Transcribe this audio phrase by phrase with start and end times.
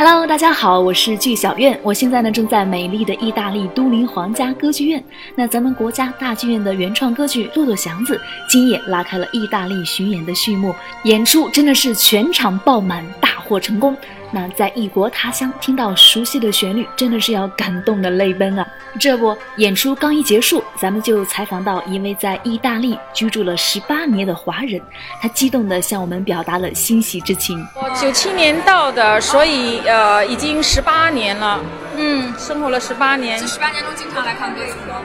[0.00, 5.02] Hello，大家好，我是剧小院，我现在呢正在美丽的意大利都灵皇家歌剧院。
[5.34, 8.14] 那咱们国家大剧院的原创歌剧《骆驼祥子》
[8.48, 10.72] 今夜拉开了意大利巡演的序幕，
[11.02, 13.96] 演出真的是全场爆满，大获成功。
[14.30, 18.66] 那在异国他乡听到熟悉的旋律，真的是要感动的泪奔啊！
[19.00, 24.80] 这不，演出刚一结束，咱们就采访到一位在意大利居住了十八年的华人，
[25.22, 27.66] 他激动地向我们表达了欣喜之情。
[27.74, 31.60] 我九七年到的，所以呃，已经十八年了，
[31.96, 33.38] 嗯，生活了十八年。
[33.40, 35.00] 这十八年中经常来看歌剧吗？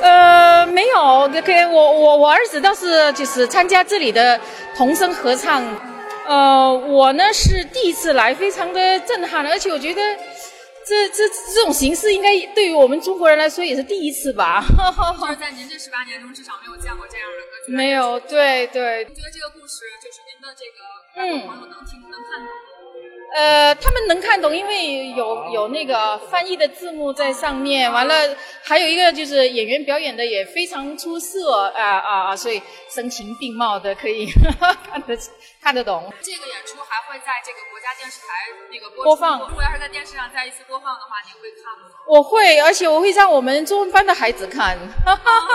[0.00, 4.40] 呃，没有，给我我我儿子倒是就是参加这里的
[4.74, 5.62] 童声合唱。
[6.26, 10.00] 呃，我呢是第一次来，非常的震撼，而且我觉得
[10.86, 14.64] 这这这种形式应该对于我们中国人来说也是第一次吧。
[15.20, 17.72] 就是在您这十八年中，至少没有见过这样的歌剧。
[17.72, 19.04] 没有，对对。
[19.04, 22.48] 您觉得这个故事就是您的这个朋友能听能看懂？
[23.32, 27.90] 呃，他们能看懂，因为有有那个翻译的字幕在上面。
[27.90, 28.14] 完了，
[28.62, 32.36] 还有一个就是演员表演的也非常出色啊啊啊！
[32.36, 34.26] 所以声情并茂的可以
[34.88, 35.18] 看得
[35.60, 36.12] 看得懂。
[36.22, 38.26] 这个演出还会在这个国家电视台
[38.70, 39.40] 那个播放。
[39.48, 41.90] 如果要是在电视上再一次播放的话，您会看吗？
[42.06, 44.78] 我会，而且我会让我们中文班的孩子看，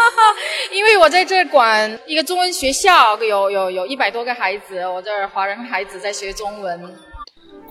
[0.72, 7.08] 因为我在这管一个中文学校，有有有一百多个孩子，我这儿华人孩子在学中文。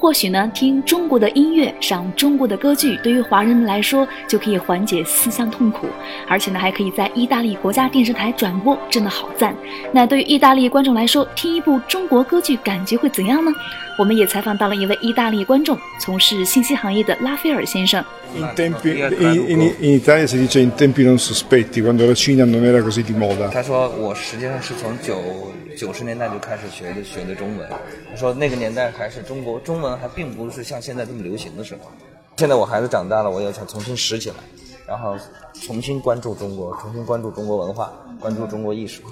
[0.01, 5.89] 或许呢，听中国的音乐，赏中国的歌剧，对于华人们来说就可以缓解思乡痛苦，
[6.29, 9.53] 而且呢，还可以在意大利国家电视台转播，真的好赞。
[9.93, 13.51] 那对于意大利观众来说，听一部中国歌剧感觉会怎样呢？
[13.99, 18.05] 我们也采访到了一位意大利观众，从事信息行业的拉斐尔先生。
[18.37, 22.63] In tempi in in in Italia si dice in tempi non sospetti quando la Cina non
[22.63, 23.49] era così di moda。
[23.49, 27.67] 他说我实际上是从九九十年代就开始学的学的中文。
[28.11, 31.91] 他说那个年代还是中国中文还并不是像现在这么流行的时候。
[32.37, 34.37] 现在我孩子长大了，我也想重新拾起来，
[34.87, 35.17] 然后
[35.53, 39.03] 重新关注中国，重新关注中国文化，关注中国艺术。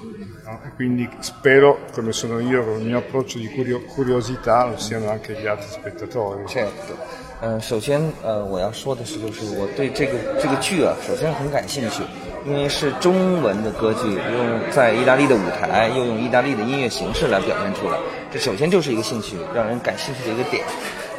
[0.77, 5.47] Quindi spero come sono io con il mio approccio di curiosità lo siano anche gli
[5.47, 6.47] altri spettatori。
[6.47, 7.26] Certo。
[7.43, 12.03] 嗯，首先呃我要说的是，就是我对这个这个剧啊，首先很感兴趣，
[12.47, 17.99] 因为是中文的歌剧，用在意大利的舞台，又用意大利的音乐形式来表现出来，
[18.33, 20.65] 这首先就是一个兴趣，让人感兴趣的一个点。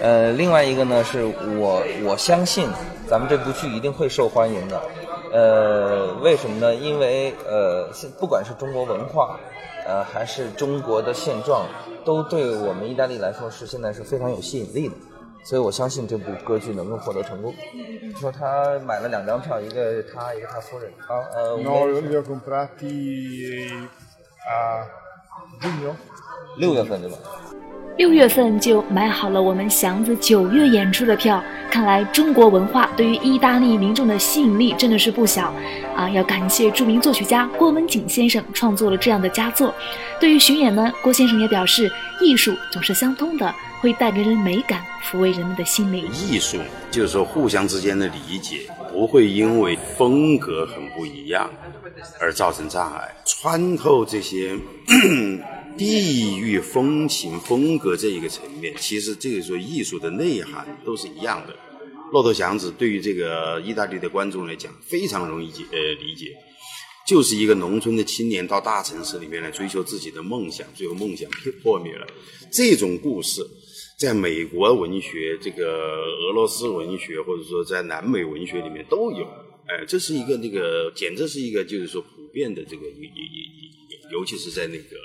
[0.01, 1.23] 呃，另外一个呢，是
[1.59, 2.67] 我我相信
[3.07, 4.81] 咱们这部剧一定会受欢迎的。
[5.31, 6.73] 呃，为什么呢？
[6.73, 7.89] 因为呃，
[8.19, 9.39] 不管是中国文化，
[9.85, 11.67] 呃，还是中国的现状，
[12.03, 14.95] 都对我们意大利来说是现在是非常有吸引力的。
[15.47, 17.55] 所以我相信这部歌剧能够获得成功。
[18.19, 20.91] 说他买了两张票，一个他，一个他夫人。
[21.07, 23.87] 啊，呃，No, li ho comprati
[24.45, 24.85] a
[25.61, 25.95] giugno。
[26.57, 27.17] 六月份对吧？
[27.97, 35.51] 六月份就买好了我们祥子九月演出的票，看来中国文化对于意大利民众的吸引力真的是不小
[35.95, 36.07] 啊！
[36.11, 39.73] 要感谢著名作曲家郭文景先生创作了这样的佳作。
[40.19, 41.91] 对于巡演呢，郭先生也表示，
[42.21, 46.07] 艺术总是相通的，会带给人美感，抚慰人们的心灵。
[46.11, 46.59] 艺术
[46.91, 51.49] 就是说互相之间的理解，不会因为风格很不一样
[52.21, 54.55] 而造成障碍，穿透这些。
[55.77, 61.55] 地域风情风格这一个层面，其实这个说艺术的内涵都是一样的。
[62.11, 66.33] 骆驼祥子对于这个意大利的观众来讲，非常容易解呃理解，
[67.05, 71.29] 就是一个农村的青年到大城市里面来追求自己的梦想，最后梦想
[71.61, 72.07] 破灭了。
[72.51, 73.45] 这种故事，
[73.99, 79.25] 在美国文学、这个俄罗斯文学，或者说在南美文学里面都有。
[79.67, 84.95] 哎，这是一个那个，简直是一个就是说普遍的这个，尤尤尤其是在那个。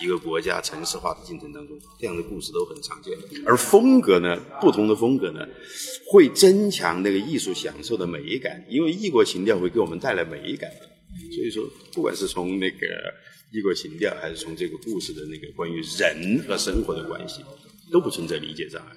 [0.00, 3.16] 一个国家城市化的进程当中，这样的故事都很常见。
[3.46, 5.46] 而风格呢，不同的风格呢，
[6.06, 10.70] 会增强那个艺术享受的美感，因为异国情调会给我们带来美感。
[11.34, 12.86] 所以说，不管是从那个
[13.52, 17.42] 异国情调，还是从这个故事的那个关于人和生活的关系，
[17.92, 18.96] 都不存在理解障碍。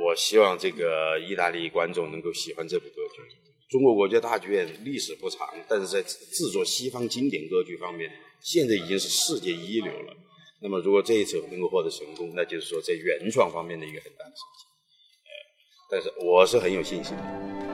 [0.00, 3.49] 我希望这个意大利观众能够喜欢这部歌剧。
[3.70, 8.10] 中国国家大剧院历史不长，但是在制作西方经典歌剧方面。
[8.42, 10.16] 现在已经是世界一流了。
[10.62, 14.66] 那么，如果这一次能够获得成功，那就是说在原创方面的一个很大的成绩。
[15.90, 17.22] 但是我是很有信心的。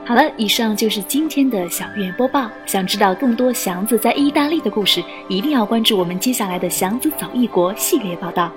[0.04, 2.50] 好了，以上就是今天的小院播报。
[2.66, 8.52] 想知道更多祥子在意大利的故事，一定要关注我们接下来的祥子走异国系列报道。